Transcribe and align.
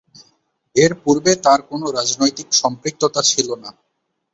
এর 0.75 0.91
পূর্বে 1.03 1.31
তার 1.45 1.59
কোন 1.69 1.81
রাজনৈতিক 1.97 2.47
সম্পৃক্ততা 2.61 3.21
ছিল 3.31 3.47
না। 3.63 3.69